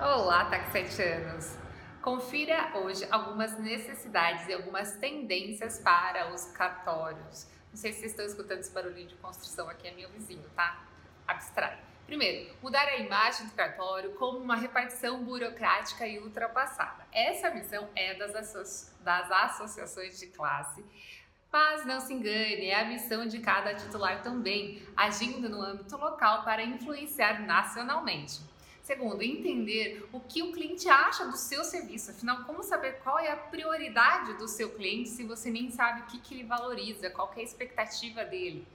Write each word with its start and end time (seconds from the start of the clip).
Olá, 0.00 0.44
taxetianos! 0.44 1.56
Confira 2.00 2.70
hoje 2.72 3.04
algumas 3.10 3.58
necessidades 3.58 4.46
e 4.46 4.52
algumas 4.52 4.92
tendências 4.92 5.80
para 5.80 6.32
os 6.32 6.44
cartórios. 6.52 7.48
Não 7.70 7.76
sei 7.76 7.92
se 7.92 7.98
vocês 7.98 8.12
estão 8.12 8.24
escutando 8.24 8.60
esse 8.60 8.72
barulhinho 8.72 9.08
de 9.08 9.16
construção 9.16 9.68
aqui, 9.68 9.88
é 9.88 9.90
meu 9.90 10.08
vizinho, 10.10 10.48
tá? 10.54 10.84
Abstrai. 11.26 11.80
Primeiro, 12.06 12.54
mudar 12.62 12.86
a 12.86 12.98
imagem 12.98 13.48
do 13.48 13.54
cartório 13.54 14.12
como 14.12 14.38
uma 14.38 14.54
repartição 14.54 15.24
burocrática 15.24 16.06
e 16.06 16.20
ultrapassada. 16.20 17.04
Essa 17.10 17.50
missão 17.50 17.88
é 17.96 18.14
das, 18.14 18.94
das 19.00 19.30
associações 19.32 20.20
de 20.20 20.28
classe, 20.28 20.84
mas 21.50 21.84
não 21.84 21.98
se 21.98 22.14
engane, 22.14 22.66
é 22.66 22.80
a 22.80 22.84
missão 22.84 23.26
de 23.26 23.40
cada 23.40 23.74
titular 23.74 24.22
também, 24.22 24.80
agindo 24.96 25.48
no 25.48 25.60
âmbito 25.60 25.96
local 25.96 26.44
para 26.44 26.62
influenciar 26.62 27.40
nacionalmente. 27.40 28.57
Segundo, 28.88 29.20
entender 29.20 30.08
o 30.14 30.18
que 30.18 30.42
o 30.42 30.50
cliente 30.50 30.88
acha 30.88 31.26
do 31.26 31.36
seu 31.36 31.62
serviço. 31.62 32.10
Afinal, 32.10 32.44
como 32.44 32.62
saber 32.62 33.00
qual 33.04 33.18
é 33.18 33.30
a 33.30 33.36
prioridade 33.36 34.32
do 34.38 34.48
seu 34.48 34.70
cliente 34.70 35.10
se 35.10 35.24
você 35.24 35.50
nem 35.50 35.70
sabe 35.70 36.00
o 36.00 36.04
que, 36.06 36.18
que 36.18 36.34
ele 36.34 36.44
valoriza, 36.44 37.10
qual 37.10 37.30
é 37.36 37.40
a 37.40 37.42
expectativa 37.42 38.24
dele. 38.24 38.66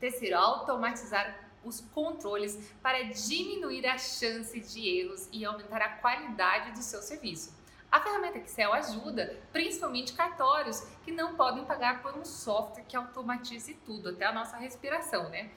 Terceiro, 0.00 0.38
automatizar 0.38 1.38
os 1.62 1.82
controles 1.92 2.58
para 2.82 3.02
diminuir 3.02 3.86
a 3.86 3.98
chance 3.98 4.58
de 4.58 4.88
erros 4.88 5.28
e 5.30 5.44
aumentar 5.44 5.82
a 5.82 5.90
qualidade 5.98 6.72
do 6.72 6.82
seu 6.82 7.02
serviço. 7.02 7.54
A 7.92 8.00
ferramenta 8.00 8.38
Excel 8.38 8.72
ajuda, 8.72 9.38
principalmente 9.52 10.14
cartórios 10.14 10.80
que 11.04 11.12
não 11.12 11.34
podem 11.34 11.66
pagar 11.66 12.00
por 12.00 12.16
um 12.16 12.24
software 12.24 12.84
que 12.88 12.96
automatize 12.96 13.74
tudo, 13.84 14.08
até 14.08 14.24
a 14.24 14.32
nossa 14.32 14.56
respiração, 14.56 15.28
né? 15.28 15.50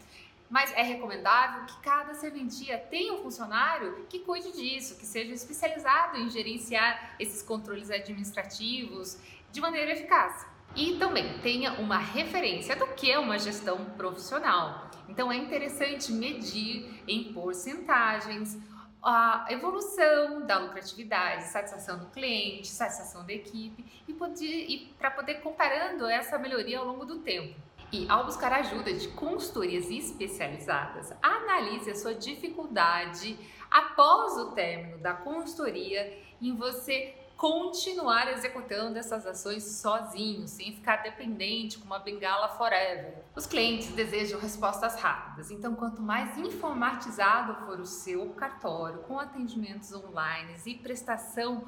Mas 0.52 0.74
é 0.74 0.84
recomendável 0.84 1.66
que 1.66 1.78
cada 1.82 2.14
serventia 2.14 2.78
tenha 2.78 3.14
um 3.14 3.24
funcionário 3.24 4.06
que 4.10 4.20
cuide 4.20 4.52
disso, 4.52 5.00
que 5.00 5.06
seja 5.06 5.34
especializado 5.34 6.18
em 6.18 6.30
gerenciar 6.30 7.16
esses 7.18 7.42
controles 7.42 7.90
administrativos 7.90 9.18
de 9.50 9.62
maneira 9.62 9.94
eficaz. 9.94 10.46
E 10.76 10.98
também 10.98 11.40
tenha 11.40 11.74
uma 11.80 11.98
referência 11.98 12.76
do 12.76 12.86
que 12.88 13.10
é 13.10 13.18
uma 13.18 13.40
gestão 13.40 13.86
profissional. 13.98 14.92
Então 15.08 15.32
é 15.32 15.38
interessante 15.38 16.12
medir 16.12 17.02
em 17.08 17.32
porcentagens 17.34 18.58
a 19.02 19.48
evolução 19.50 20.46
da 20.46 20.60
lucratividade, 20.60 21.46
satisfação 21.46 21.98
do 21.98 22.06
cliente, 22.08 22.68
satisfação 22.68 23.26
da 23.26 23.34
equipe 23.34 23.84
e, 24.08 24.14
e 24.44 24.94
para 24.98 25.10
poder 25.10 25.36
comparando 25.36 26.06
essa 26.06 26.38
melhoria 26.38 26.80
ao 26.80 26.86
longo 26.86 27.06
do 27.06 27.20
tempo. 27.20 27.56
E 27.92 28.06
ao 28.10 28.26
buscar 28.26 28.54
ajuda 28.54 28.94
de 28.94 29.10
consultorias 29.10 29.90
especializadas, 29.90 31.14
analise 31.22 31.92
a 31.92 31.96
sua 31.96 32.16
dificuldade 32.16 33.38
após 33.70 34.38
o 34.38 34.52
término 34.52 34.98
da 35.00 35.14
consultoria 35.14 36.18
em 36.42 36.56
você 36.56 37.14
continuar 37.36 38.32
executando 38.32 38.98
essas 38.98 39.26
ações 39.26 39.64
sozinho, 39.64 40.48
sem 40.48 40.74
ficar 40.74 40.98
dependente 40.98 41.80
com 41.80 41.86
uma 41.86 42.00
bengala 42.00 42.48
forever. 42.50 43.26
Os 43.36 43.46
clientes 43.46 43.88
desejam 43.90 44.40
respostas 44.40 44.96
rápidas, 44.96 45.50
então 45.50 45.76
quanto 45.76 46.02
mais 46.02 46.38
informatizado 46.38 47.66
for 47.66 47.80
o 47.80 47.86
seu 47.86 48.30
cartório, 48.36 49.00
com 49.00 49.20
atendimentos 49.20 49.92
online 49.92 50.56
e 50.66 50.76
prestação 50.76 51.66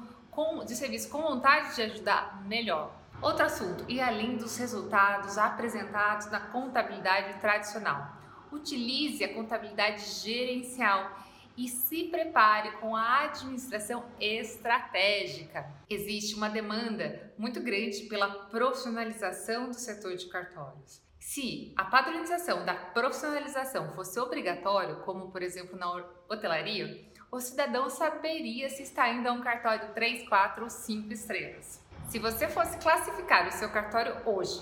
de 0.64 0.74
serviço 0.74 1.10
com 1.10 1.22
vontade 1.22 1.74
de 1.74 1.82
ajudar, 1.82 2.42
melhor. 2.46 3.03
Outro 3.24 3.46
assunto, 3.46 3.86
e 3.88 4.02
além 4.02 4.36
dos 4.36 4.58
resultados 4.58 5.38
apresentados 5.38 6.30
na 6.30 6.40
contabilidade 6.40 7.40
tradicional, 7.40 8.06
utilize 8.52 9.24
a 9.24 9.32
contabilidade 9.32 10.04
gerencial 10.20 11.10
e 11.56 11.66
se 11.66 12.04
prepare 12.08 12.72
com 12.72 12.94
a 12.94 13.22
administração 13.22 14.04
estratégica. 14.20 15.66
Existe 15.88 16.34
uma 16.34 16.50
demanda 16.50 17.32
muito 17.38 17.62
grande 17.62 18.02
pela 18.10 18.28
profissionalização 18.28 19.70
do 19.70 19.74
setor 19.74 20.14
de 20.16 20.26
cartórios. 20.26 21.02
Se 21.18 21.72
a 21.78 21.84
padronização 21.86 22.66
da 22.66 22.74
profissionalização 22.74 23.90
fosse 23.94 24.20
obrigatório, 24.20 24.96
como 24.96 25.30
por 25.30 25.42
exemplo 25.42 25.78
na 25.78 25.90
hotelaria, 26.28 27.02
o 27.32 27.40
cidadão 27.40 27.88
saberia 27.88 28.68
se 28.68 28.82
está 28.82 29.08
indo 29.08 29.26
a 29.26 29.32
um 29.32 29.40
cartório 29.40 29.94
3, 29.94 30.28
4 30.28 30.62
ou 30.62 30.68
5 30.68 31.10
estrelas. 31.10 31.83
Se 32.08 32.18
você 32.18 32.48
fosse 32.48 32.78
classificar 32.78 33.48
o 33.48 33.52
seu 33.52 33.68
cartório 33.70 34.16
hoje, 34.24 34.60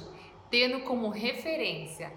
tendo 0.50 0.80
como 0.80 1.08
referência 1.08 2.12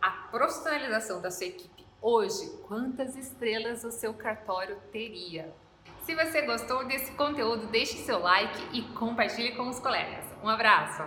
a 0.00 0.10
profissionalização 0.30 1.20
da 1.20 1.30
sua 1.30 1.46
equipe 1.46 1.86
hoje, 2.00 2.48
quantas 2.68 3.16
estrelas 3.16 3.84
o 3.84 3.90
seu 3.90 4.14
cartório 4.14 4.76
teria? 4.92 5.52
Se 6.02 6.14
você 6.14 6.42
gostou 6.42 6.84
desse 6.86 7.12
conteúdo, 7.12 7.66
deixe 7.66 7.96
seu 7.98 8.20
like 8.20 8.68
e 8.72 8.82
compartilhe 8.94 9.56
com 9.56 9.68
os 9.68 9.80
colegas. 9.80 10.24
Um 10.42 10.48
abraço! 10.48 11.02